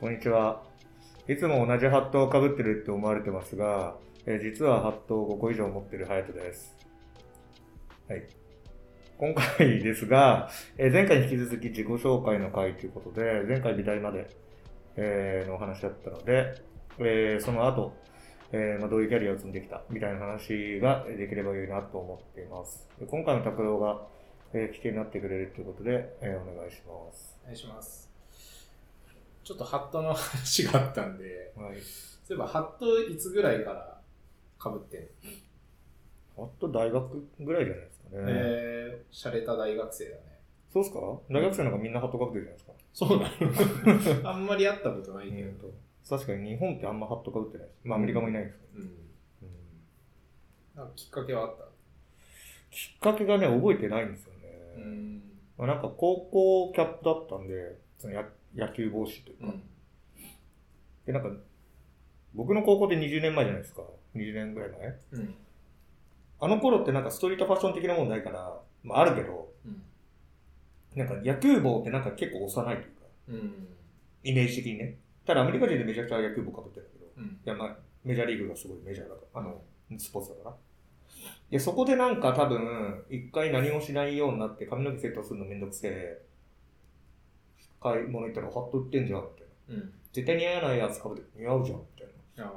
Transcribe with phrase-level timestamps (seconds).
[0.00, 0.62] こんにちは。
[1.28, 6.74] いつも同じハットをかぶってるって思われてますが、え実はハットを5個以上持ってるハヤトです。
[8.08, 8.26] はい。
[9.18, 10.48] 今回ですが、
[10.78, 14.30] え前回に引き続き自己紹介の回ということで、前回美大まで、
[14.96, 16.54] えのお話だったので、
[16.98, 17.92] えーその後、
[18.52, 22.88] えまあ、どういうキャリアを積んできたみたいな話ができればいいなと思っています。
[23.06, 24.00] 今回の拓郎が、
[24.54, 27.36] えー、危険になってくれるということで、えお願いします。
[27.42, 28.09] お願いします。
[29.44, 31.76] ちょっとハットの話があったんで、はい。
[32.24, 34.00] そういえばハットいつぐらいから
[34.62, 35.00] 被ってん
[36.38, 38.14] の、あと大学ぐらいじゃないですかね。
[38.28, 40.20] えー、洒落た大学生だね。
[40.72, 41.00] そうっすか？
[41.30, 42.72] 大学生なんかみんなハットかぶってるじゃないですか。
[42.92, 45.70] そうなの あんまり会ったことないけど。
[46.08, 47.78] 確かに日本ってあんまハットかぶってないです。
[47.84, 48.84] まあアメリカもいないですけど。
[48.84, 48.88] うん。
[48.88, 48.90] うん
[50.76, 51.64] なんかきっかけはあった？
[52.70, 54.38] きっかけがね、覚えてないんですよね。
[54.76, 55.22] うん。
[55.58, 59.46] まあ、なんか高校キャップだったんで、そのや野球帽子というか。
[59.46, 59.62] うん。
[61.06, 61.30] で、なんか、
[62.34, 63.82] 僕の高校で20年前じゃないですか。
[64.14, 64.98] 20年ぐらい前。
[65.12, 65.34] うん。
[66.40, 69.82] あの頃ってなんかストリートファッション的なもんないから、まああるけど、うん。
[70.96, 72.90] なんか野球帽ってなんか結構幼いというか、
[73.28, 73.68] うん。
[74.24, 74.96] イメージ的にね。
[75.26, 77.24] ただアメリカ人でめちゃくちゃ野球帽かぶってるけど、うん。
[77.24, 79.62] いや、まあ、メジャーリーグがすごいメジャーだから、あの、
[79.98, 80.56] スポーツだから。
[81.50, 86.22] で、そこでなんか多分、一回何もしないようになって髪の毛セットするのめんどくせえ。
[87.82, 89.82] 買い物行ったらハット売ってんじゃん、みたいな。
[89.82, 89.92] うん。
[90.12, 92.52] 絶対似合わないやつ被って似合うじゃん、みたいあ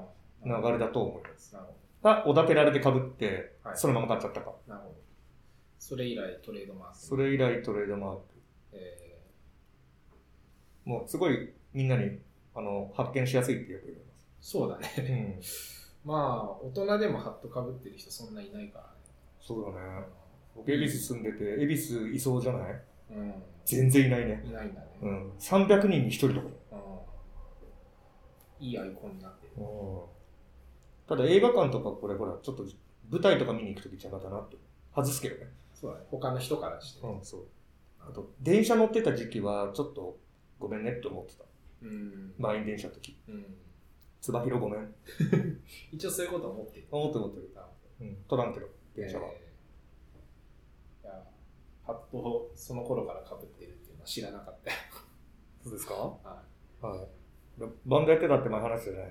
[0.45, 1.53] な流れだと思います。
[1.53, 4.53] なるほが、おだてられて被って、はいそのまま買っちゃったか。
[4.67, 4.73] ど。
[4.73, 4.95] なるほど。
[5.79, 6.97] それ以来トレードマーク。
[6.97, 8.21] それ以来トレードマーク。
[8.73, 9.19] え
[10.85, 12.19] もうすごいみんなに、
[12.55, 14.03] あの、発見しやすいってよく言わー、
[14.41, 15.39] そうだね。
[16.05, 16.09] うん。
[16.11, 18.93] まあ、大人でもハットかぶってる人そんないないから
[19.41, 19.99] そうだね。
[20.01, 20.05] ね。
[20.55, 22.81] 僕、恵比寿住んでて、恵比寿いそうじゃない？
[23.11, 23.33] うん。
[23.65, 24.43] 全然いないね。
[24.45, 24.87] いないんだね。
[25.01, 25.31] うん。
[25.39, 26.47] 300人に1人とか。
[28.61, 28.65] うん。
[28.65, 29.53] いいアイコンになってる。
[31.07, 32.65] ただ映画館とかこれほら、ちょっと
[33.09, 34.57] 舞台とか見に行くとき邪魔だなって。
[34.95, 35.51] 外すけどね。
[35.73, 36.05] そうだね。
[36.09, 37.07] 他の人からして。
[37.07, 37.45] うん、そう。
[37.99, 40.17] あと、電車乗ってた時期は、ちょっと、
[40.59, 41.43] ごめんねって思ってた。
[41.83, 42.33] うん。
[42.37, 43.17] 満員電車の時。
[43.27, 43.45] うん。
[44.21, 44.95] つばひろごめん。
[45.91, 46.87] 一応そういうこと思ってる。
[46.91, 47.49] 思ってる思ってる。
[48.01, 48.15] うん。
[48.27, 49.27] 取らんけど、電車は。
[49.27, 49.42] えー
[51.85, 54.77] ハットをその頃から被ってるっていうのは知らなかったよ。
[55.63, 55.93] そうですか？
[55.95, 56.17] は
[56.81, 57.59] はい。
[57.59, 59.09] でバンドやってたって前話じゃないい。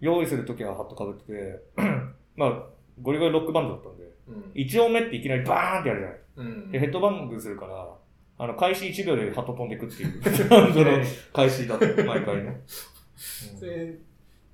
[0.00, 1.62] 用意するときはハットかぶってて、
[2.36, 2.66] まあ、
[3.00, 4.50] ゴリゴリロックバンドだったんで、うん。
[4.54, 6.20] 一音目っていきなりバーンってやるじゃない。
[6.36, 6.72] うん。
[6.72, 7.96] で、ヘッドバングするから、
[8.38, 10.90] あの、開始1秒でハット飛んでくっていう、バンドの
[11.34, 12.62] 開始だった、毎回ね。
[13.16, 13.94] それ、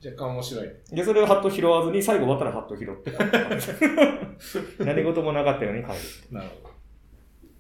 [0.05, 0.75] 若干面白いね。
[0.91, 3.13] で、それをハット拾わずに、最後終わったらハット拾って。
[4.85, 5.97] 何事もなかったように帰る。
[6.33, 6.75] なるほど。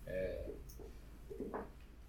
[0.06, 1.56] えー、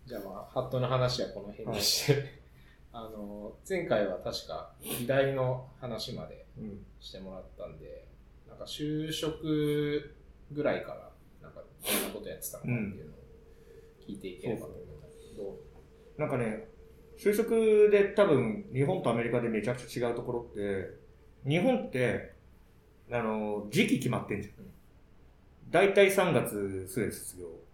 [0.07, 2.23] じゃあまあ、ハットの話はこの辺にして、
[2.93, 6.85] あの、前回は確か美大の話までうん。
[7.01, 8.07] してもらったんで、
[8.47, 10.09] なんか就職
[10.51, 13.17] ぐらいから、なんかどんなことやってたのかっていうのを
[14.07, 15.59] 聞いていければと思うんだけど、
[16.17, 16.69] なんかね、
[17.17, 20.89] 就職で多分、日本とアメリカでめちゃくちゃ違うところって、
[21.45, 22.31] 日本って、
[23.11, 24.71] あの、時期決まってんじゃんうん。
[25.69, 27.66] 大体3月末卒業。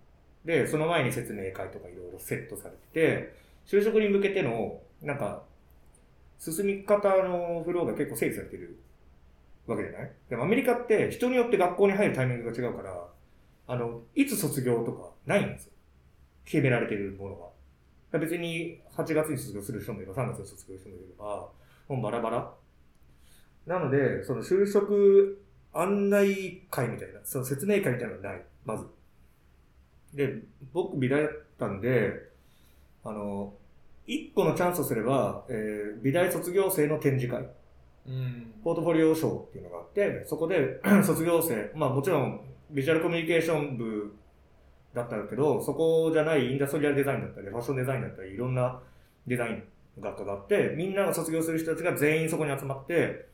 [0.46, 5.44] で、その前に説明会とかいろいろセットされてて、就職に向けての、なんか、
[6.38, 8.78] 進み方のフローが結構整理されてる
[9.66, 10.12] わけじゃない？
[10.30, 13.08] でもアメリカって人によって学校に入るタイミングが違うから、
[13.68, 15.72] あの、いつ卒業とかないんですよ。
[16.44, 17.36] 決められてるもの
[18.12, 18.20] が。
[18.20, 21.50] 別に8月に卒業する人もいれば3月に卒業する人もいれば、
[21.88, 22.54] もうバラバラ。
[23.66, 28.86] なので、その就職案内会みたいな、その説明会みたいなのがない、まず。
[30.14, 30.42] で、
[30.74, 32.14] 僕美大だったんで、
[33.04, 33.54] あの、
[34.06, 37.48] 一個のチャンスをすれば、えー美大卒業生の展示会、
[38.06, 38.54] うん。
[38.64, 42.42] ポートフォリオ賞っていうのがあって、そこで 卒業生、まあもちろん
[42.72, 44.14] ビジュアルコミュニケーション部
[44.94, 48.82] だったけど、そこじゃないインダストリアルデザインだったり、ファッションデザインだったり、いろんな
[49.26, 49.64] デザイン
[50.00, 53.28] 学科があって、みんなが卒業する人たちが全員そこに集まって、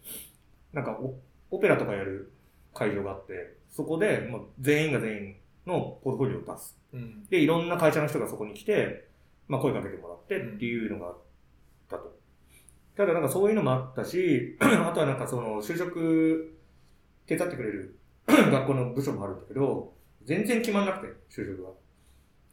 [0.73, 1.15] なんかオ
[1.51, 2.31] オペラとかやる
[2.73, 5.35] 会場があって、そこでもう全員が全員
[5.69, 6.77] のポートフォリオを出す。
[6.93, 7.25] うん。
[7.29, 9.07] で、いろんな会社の人がそこに来て、
[9.47, 11.17] まあ声かけてもらってっていうのがあっ
[11.89, 12.19] たと。
[12.95, 16.57] ただなんかそういうのもあったし、 あとはなんかその就職
[17.25, 19.93] 手伝ってくれる 学校の部署もあるんだけど、
[20.25, 21.69] 全然決まんなくて、就職が。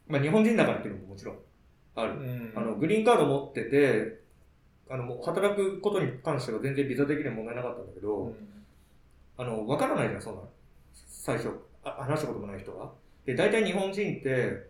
[0.08, 1.38] まあ日本人だからっていうのももちろん
[1.96, 2.12] ある。
[2.12, 2.52] うん。
[2.54, 4.20] あの、グリーンカード持ってて、
[4.88, 8.34] あの、働くことに関しては全然ビザ的には問題なかったんだけど、うん
[9.38, 10.48] あの、わからないじゃん、そんなの。
[10.94, 11.50] 最初、
[11.84, 12.90] あ話したこともない人が。
[13.26, 14.68] で、大体日本人って、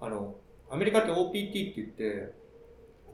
[0.00, 0.36] あの、
[0.70, 2.32] アメリカって OPT って言って、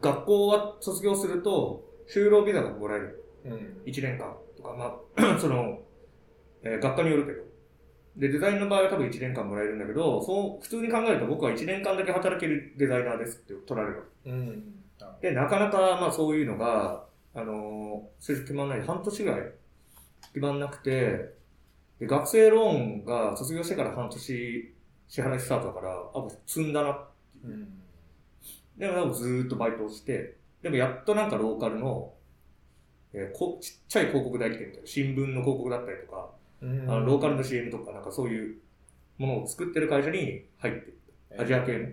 [0.01, 3.25] 学校は卒業すると、就労ビザがもらえる。
[3.45, 3.83] うん。
[3.87, 5.81] 1年間とか、まあ、 その、
[6.63, 7.43] えー学科によるけど。
[8.17, 14.03] で、デザインの場合は多分1年間もらえるんだけど、そう、普通に考えると僕は1年間だけ働けるデザイナーですって取られる。
[14.27, 14.75] うん。
[15.01, 19.41] あで、なかなか、まあそういうのが、あのー、数字決まんないで、半年ぐらい
[20.33, 21.35] 決まんなくて、
[21.99, 24.74] で、学生ローンが卒業してから半年
[25.15, 26.99] 支払いスタートだから、あ、もう積んだな。
[27.45, 27.69] うん。
[28.77, 32.13] でもずーっとバイトをして、でもやっとなんかローカルの、
[33.13, 36.31] えーこちっちゃい広告代理店みたいな、新聞の広告だったりとか、
[36.63, 38.57] うんあのローカルの CM とか、なんかそういう
[39.19, 41.43] ものを作ってる会社に入っていった。
[41.45, 41.89] アジア系の。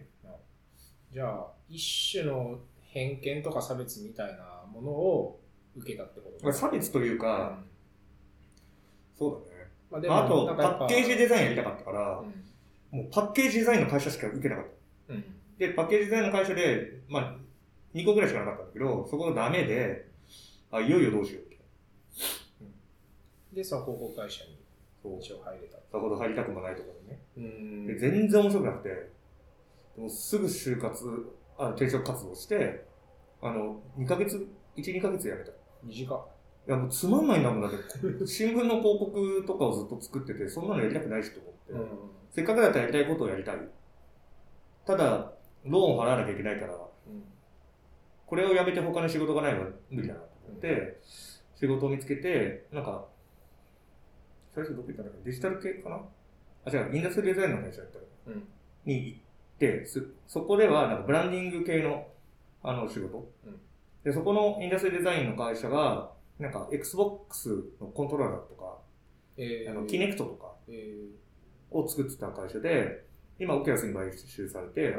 [1.11, 5.39] じゃあ、一種の偏見とか差別みたいなものを
[5.77, 7.65] 受けたってことまあ差別といううか、ん
[9.15, 9.69] そうだね。
[9.91, 12.33] まあ、であと、パッケージデザインやりたかったから、うん
[12.91, 14.65] もうパッケージデザインの会社しか受けなかっ
[15.07, 15.13] た。
[15.13, 15.23] うん。
[15.57, 17.35] で、パッケージデザインの会社で、まあ、
[17.93, 20.07] 2個ぐらいしかなかったんだけど、そこがダメで、
[20.71, 21.57] あ、いよいよどうしようって。
[23.53, 24.61] で、その広告会社に。
[25.19, 25.77] 一応入れた。
[25.91, 27.19] さほど入りたくもないところにね。
[27.37, 28.89] うんで全然面白くなくて、
[29.95, 31.05] でもすぐ就活、
[31.57, 32.85] あ転職活動して、
[33.41, 34.47] あの、2ヶ月、
[34.77, 35.49] 1、2ヶ月やめた。
[35.49, 35.53] い
[35.83, 36.27] 短っ。
[36.67, 42.20] や、もうつまんないんだもんだって、新聞の広告とかをずっと作ってて、そんなのやりたくないしと思って、うん。
[42.31, 43.57] せっかくだったらやりたいことをやりたい。
[44.85, 45.31] ただ、
[45.65, 46.77] ローンを払わなきゃいけないから、う
[47.09, 47.23] ん
[48.25, 51.01] これをやめて他の仕事がないのは無理だなと思って、
[51.53, 53.05] 仕事を見つけて、なんか、
[54.55, 55.25] 最初どこ行ったんだっけ？
[55.25, 55.99] デジタル系かな？
[56.63, 58.05] あ、違う、インダストリーデザインの会社だったの。
[58.27, 58.47] うん。
[58.85, 59.19] に行っ
[59.59, 62.07] て、すそこではなんかブランディング系の
[62.63, 63.59] あの仕事、うん。
[64.05, 67.49] で、そこのインダストリーデザインの会社が、なんか Xbox
[67.81, 68.77] のコントローラーとか、
[69.35, 70.53] えー、あのキネクトとか。
[70.69, 70.95] え
[71.71, 73.05] を作ってた会社で、
[73.39, 74.95] 今オキュラスに買収されて、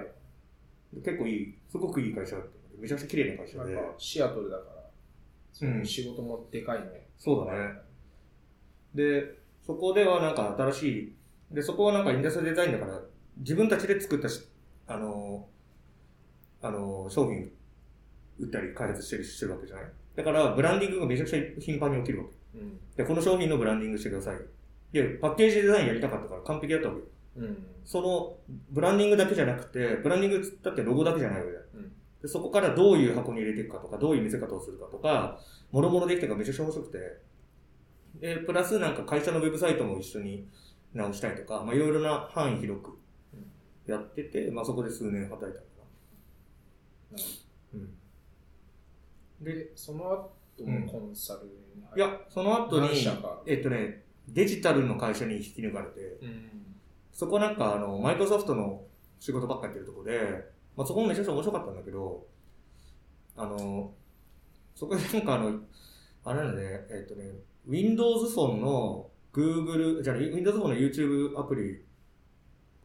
[1.04, 3.78] 結構いい、すごくいい会社だっためちゃくちゃ綺麗な会ー、社で。
[3.98, 4.90] シアトルだから、
[5.52, 7.06] その仕事もでかいね。
[7.18, 7.74] そうだね。
[8.94, 10.82] で、そこではなんか新し
[11.50, 13.00] い、で、そこはなんかインダストデザインだから、
[13.38, 14.48] 自分たちで作ったし、
[14.86, 15.48] あの、
[16.60, 17.50] あの、商品
[18.38, 19.84] 売ったり開発したりしてるわけじゃない？
[20.16, 22.58] だから、ブランディングがめちゃくちゃ頻繁に起きるわけ。
[22.58, 22.78] うん。
[22.96, 24.36] で、この商品のブランディングしてください。
[24.92, 27.06] で、パッケージデザインやりたかったから完璧だったわけよ。
[27.36, 27.66] うん。
[27.84, 28.36] その、
[28.70, 31.64] ブランディングだけじゃなくて、ブランディングだってロゴだけじゃないわけだよ。
[31.74, 31.92] うん
[32.22, 35.40] でそこからどういう箱に入れていくかとか、どういう見せ方をするかとか、
[35.72, 36.98] もろもろできたからめちゃくちゃ面白くて。
[38.20, 40.46] で、プラスなんか会社のウェブサイトも一緒に
[40.94, 42.96] 直したりとか、まあいろいろな範囲広く
[43.86, 45.60] やってて、まあそこで数年働いたのか
[47.10, 47.18] な。
[47.74, 49.44] うん。
[49.44, 50.04] で、で、その
[50.58, 52.88] 後もコンサルに入いや、その後に
[53.46, 56.50] えっとね、デジタルの会社に引き抜かれて、うん。
[57.12, 58.82] そこなんかあの、マイクロソフトの
[59.18, 60.44] 仕事ばっかやってるとこで、
[60.76, 62.26] まあそこもめちゃくちゃ面白かったんだけど、
[63.36, 63.92] あの、
[64.74, 65.60] そこでなんかあの、
[66.24, 67.30] あれなんだね、えっとね、
[67.66, 71.84] Windows フォンの Google、じゃあ Windows フォンの YouTube アプリ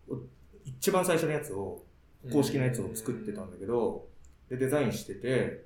[0.10, 0.19] を、
[0.66, 1.83] 一番最初のやつを、
[2.31, 4.07] 公式のやつを作ってたんだけど、
[4.50, 5.66] で、デザインしてて、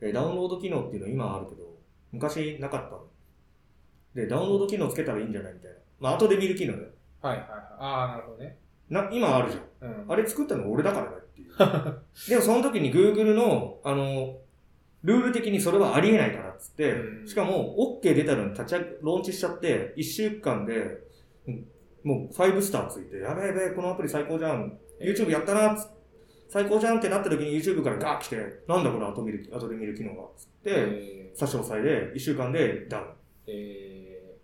[0.00, 1.62] えダウンロード機能っていうの今あるけど、
[2.10, 3.06] 昔なかったの。
[4.14, 5.76] で、ダウンロード機能つけたらいいんじゃないみたいな。
[6.00, 6.88] まあ後で見る機能だよ。
[7.20, 7.60] はいはいはい。
[7.78, 8.58] ああ、なるほどね。
[8.88, 9.90] な、今あるじゃん。
[9.90, 10.12] うん。
[10.12, 11.52] あれ作ったの俺だからだっていう。
[12.28, 14.38] でもその時に Google の、あの、
[15.04, 20.98] ルール的にそれはありえないからっつって、うんしかも OK 出たのに立ち上げ、ローンチしちゃって、1週間で、
[21.46, 21.66] うん
[22.04, 24.76] もう5スターついて、やべえやべえ、このアプリ最高じゃん。
[25.00, 25.86] YouTube やったなっつ
[26.48, 28.36] 最高じゃんってなった時に YouTube からガー来て、
[28.68, 33.06] なんだこの後見る、後で見る機能が、つって、え差し押さえで1週間でダウン。
[33.46, 34.38] ー、え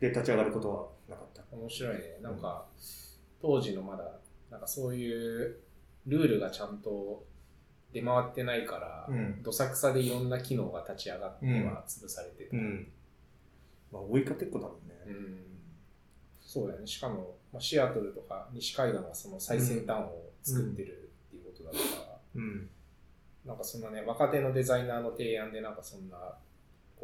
[0.00, 1.42] で、立ち上がることはなかった？
[1.42, 2.18] ー、面白いね。
[2.22, 2.66] なんか、
[3.40, 4.04] 当時のまだ、
[4.50, 5.56] なんかそういう
[6.06, 7.24] ルールがちゃんと
[7.92, 9.42] 出回ってないから、うん。
[9.42, 12.56] どさくさでいろんな機能が立ち上がっては潰されてた。
[12.56, 12.88] うん。
[13.92, 14.94] まあ、追いかけっこだもんね。
[15.06, 15.36] うん
[16.42, 16.86] そうだよね。
[16.88, 22.68] しかも、まあ、シアトルとか西海岸はその最先端を作ってるっていうことだから、うん。
[23.46, 26.34] なんかそんなね、若手のデザイナーの提案でなんかそんな、こ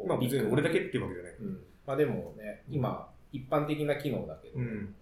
[0.05, 1.33] まあ別に俺だけっていうわけじゃない。
[1.39, 1.63] うん。
[1.85, 4.95] まあでもね、今、一般的な機能だけど、うん。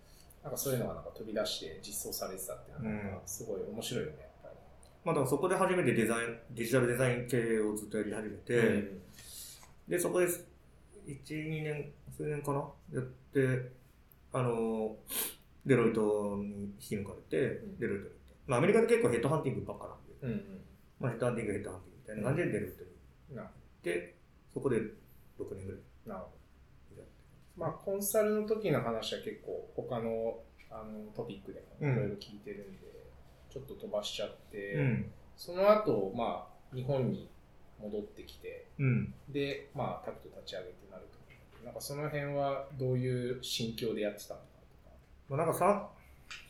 [0.43, 4.49] なんかそういうのがなんか飛び出して実装されてたっていうのはなんかすごい面白いよね、やっぱ
[5.03, 8.61] まあだからそこで初めてデザイン、デジタルデザイン系をずっとやり始めて、
[9.87, 9.91] り。
[9.91, 10.37] で、そこで、1、
[11.25, 12.59] 2年、数年かな？
[12.93, 13.71] やって、
[14.33, 14.95] あの、
[15.65, 18.15] デロイトに引き抜かれて、んデロイトに行って。
[18.45, 20.31] まあアメリカで結構ヘッドハンティングばっかなんで、うん。
[20.31, 20.61] うん
[20.99, 22.89] まあヘッドハンティング、ヘッドハンティングみたいな感じでデロイトに
[23.31, 23.35] うん。
[23.37, 24.15] な行って、
[24.55, 27.03] そこで6年ぐらいなるほど。
[27.55, 30.39] まあコンサルの時の話は結構他の
[30.71, 32.87] あのトピックでもいろいろ聞いてるんで、
[33.49, 35.11] ちょっと飛ばしちゃって、うん。
[35.37, 37.29] その後、まあ、日本に
[37.81, 39.13] 戻ってきて、うん。
[39.29, 41.15] で、まあ、タクト立ち上げてなると
[41.65, 44.45] なんかその辺はどういう心境でやってたのか
[45.27, 45.89] まあ、なんかさ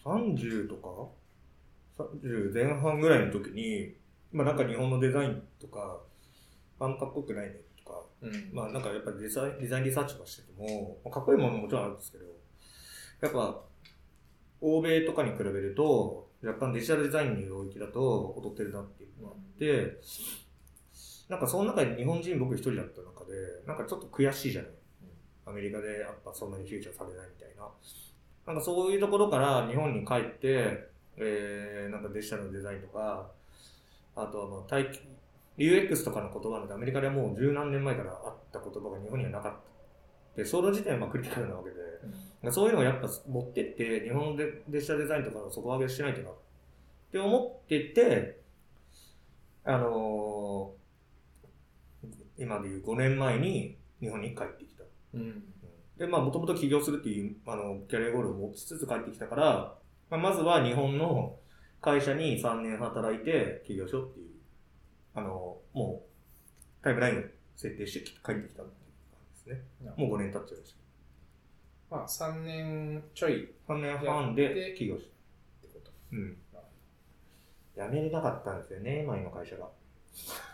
[0.04, 3.96] 30とか30前半ぐらいの時に、
[4.34, 6.02] まあなんか日本のデザインとか、
[6.82, 8.02] あんまかっこよくないねとか、とか。
[8.22, 12.26] うんまあなんかやっぱりデザインデザインリサーチとかしてても、まあかっこいいものももちろんあるんですけど、
[13.22, 13.62] やっぱ
[14.62, 19.98] 欧米とかに比べると、若干デジタルデザインの領域だと劣ってるなっていうのがあって、
[21.30, 23.32] なんかその中で日本人僕一人だった中で、
[23.66, 24.72] なんかちょっと悔しいじゃない。
[25.48, 27.68] アメリカでやっぱそんなにフューチャーされないみたいな。
[28.48, 33.32] なんかそういうところから日本に帰って、えー、なんかデジタルのデザインとか、
[34.16, 35.00] あとはまあ体系、
[35.58, 39.54] UX とかの言葉なんてアメリカではもう十何年前からあった言葉が日本にはなかっ
[40.36, 40.42] た。
[40.42, 41.80] で、その時点はまあクリティカルなわけで、う
[42.50, 46.34] んそういうのをやっぱ持ってって、日本でデジタルデザインとかの底上げしないとなっ
[47.12, 48.40] て思ってて、
[49.64, 50.86] あのー
[52.38, 54.84] 今でいう5年前に日本に帰ってきた。
[55.14, 55.44] うん
[55.98, 59.78] で、まあ、もともと起業するっていう、あの、キャリアゴールを持ちつつ帰ってきたから、
[60.10, 61.38] まあ、まずは日本の
[61.82, 64.30] 会社に3年働いて起業しようっていう、
[65.16, 67.22] あの、もう、タイムラインを
[67.56, 69.96] 設定して帰ってきたっていう感じですね。
[69.98, 70.76] もう5年経っちゃいまし
[71.90, 73.74] まあ、3年ちょいた。
[73.74, 75.06] 3年半で起業し
[75.62, 75.68] た。
[75.68, 75.92] ってこと。
[76.12, 76.38] うん。
[77.76, 79.68] 辞めれなかったんですよね、前の会社が。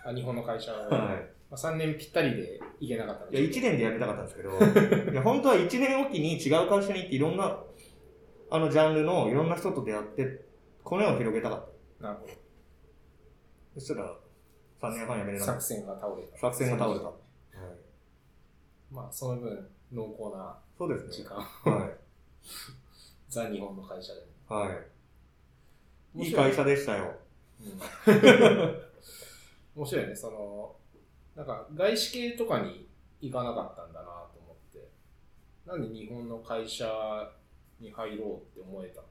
[0.03, 1.15] あ日本の会社は、 はい。
[1.49, 7.63] まあ、3年ぴったりでいけなかったんいや、1です年で辞めたかったんですけど、いや、 本当は1年おきに違う会社に行っていろんな、
[8.49, 10.45] あのジャンルのいろんな人と出会って、
[10.83, 12.03] 骨を広げたかった。
[12.07, 12.27] なるほ
[13.75, 14.17] そしたら、
[14.81, 15.45] 3年半辞めれど。
[15.45, 16.31] なかっ作戦が倒れた。
[16.33, 16.37] た。
[16.39, 17.05] 作戦が倒れた。
[17.05, 17.15] はい。
[18.91, 21.11] まあ、その分、濃厚なそうですね。
[21.11, 21.37] 時間。
[21.37, 21.97] はい。
[23.29, 24.21] ザ・日本の会社で。
[24.49, 24.71] は
[26.15, 26.23] い。
[26.23, 27.05] いい会社でしたよ。
[27.05, 27.11] うん
[29.75, 30.75] 面白いね、その、
[31.35, 32.89] なんか外資系とかに
[33.21, 34.89] 行かなかったんだなと思って、
[35.65, 37.31] なんで日本の会社
[37.79, 39.07] に入ろうって思えたの？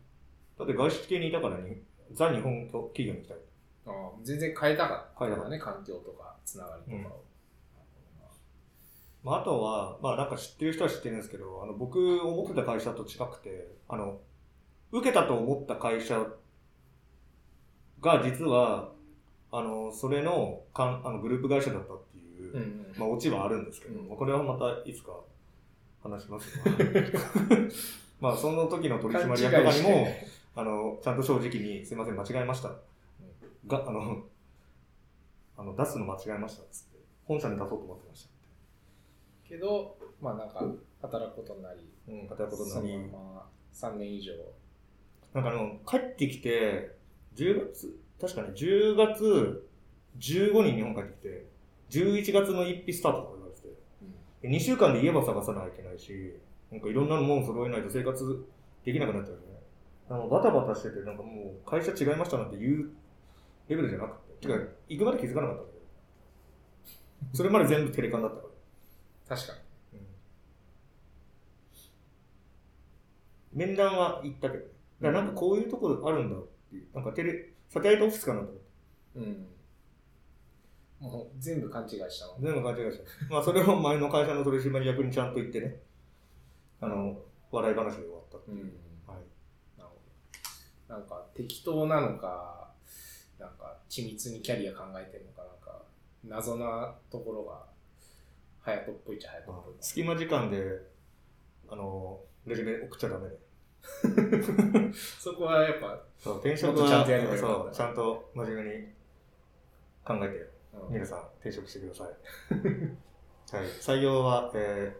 [0.58, 3.38] だって外資系にいたからに、ザ日本企業に行きたい。
[3.90, 7.24] ああ全然変えたかった変えたかっね、環境とか、つながりとかを。
[9.22, 14.18] まあ、あとは、まあなんか知ってる人は知ってるんですけど、あの、僕思ってた会社と違くて、あの、
[14.92, 16.26] 受けたと思った会社
[18.00, 18.92] が実は、
[19.52, 24.08] あの、それのかんあのグループ会社だったっていう、うんうんまあオチはあるんですけど、うん。
[24.08, 25.12] まあこれはまたいつか
[26.02, 26.58] 話します。
[26.58, 26.72] が
[28.20, 30.06] まあその時の取締役とかにも、
[30.56, 32.72] あの、ちゃんと正直に、すいません、間違えました。
[33.66, 34.24] が、あの、
[35.56, 38.30] あの、出すの間違えましたっつって、本社に出そうと思ってました。
[39.48, 40.64] けど、まあなんか、
[41.02, 44.32] 働くことになり、うん、働くことになり、まま3年以上。
[45.34, 46.96] なんかあの、帰ってきて、
[47.36, 49.68] 10月、確かね、10月
[50.18, 51.46] 15に日本帰ってきて、
[51.90, 56.34] 11月の1日スタートとか言われてて、2週間で家ば探さなきゃいけないし、
[56.70, 58.46] なんかいろんなもの揃えないと生活
[58.84, 59.46] できなくなっちゃうよね。
[60.08, 62.90] あのバタバタしてて、なんかもう会社違いましたなんて言う
[63.70, 67.36] レベルじゃなくて、てか、行くまで気づかなかったんだけど。
[67.36, 68.48] それまで全部テレカンだったか
[69.28, 69.36] ら。
[69.36, 69.54] 確か
[73.52, 79.20] 面談は行ったけど、だからなんかこういうところあるんだっていう、なんかテレ、サテライトオフィスかなと思って。
[79.20, 79.26] に。
[79.26, 79.46] うん。
[81.00, 82.34] もう全部勘違いしたの。
[82.40, 83.34] 全部勘違いした。
[83.34, 85.76] まあそれを前の会社の取締役にちゃんと言ってね、
[86.80, 87.18] あの、
[87.52, 88.56] 笑い話で終わったっていう。
[88.56, 89.12] うん。
[89.12, 89.22] はい。
[89.78, 89.96] なるほ
[90.88, 90.94] ど。
[90.94, 92.59] なんか適当なのか
[93.90, 95.82] 緻密にキャリア考えてるのか、なんか
[96.24, 97.66] 謎なところが、
[98.62, 99.74] ハヤトっぽいっちゃハヤトっぽい。
[99.80, 100.80] 隙間時間で、
[101.68, 103.36] あの、レジュメ送っちゃダメで。
[104.94, 108.86] そこはやっぱ、そう、転職は、ちゃんとやればよかったそう、ちゃんと真面目に
[110.04, 112.06] 考えて、うん皆さん転職してください。
[113.56, 113.66] はい。
[113.80, 114.96] 採用は、え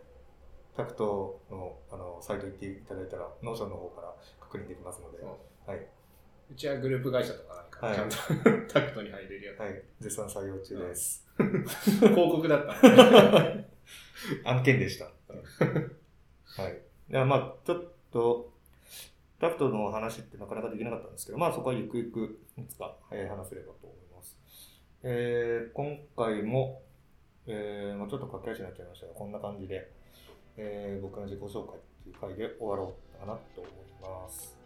[0.75, 5.87] ー、タクトの、あの、サイト行っていただいたら、 Notion の方から確認できますので、そうはい。
[6.51, 8.17] うちはグループ会社とかなんか、はいちゃんと
[8.73, 9.83] タクトに入れるやはい。
[10.01, 11.25] 絶賛採用中です。
[11.39, 11.93] つ。
[12.01, 13.69] 広告だったね。
[14.45, 15.05] 案件でした。
[15.05, 16.83] はい。
[17.11, 18.53] いや、まあちょっと、
[19.39, 24.37] タクトの話ってなかなかできなかったんですけど、まあそこはゆくゆく、いつか、えー話せればと思います。
[25.03, 26.83] えー、今回も、
[27.47, 29.91] えー、まあちょっと駆け足になっちゃいましたが、こんな感じで、
[30.57, 34.60] えー、僕の自己紹介っていう回で終わろうかなと思います。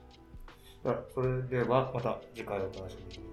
[1.14, 3.25] それではまた次回お楽しみに。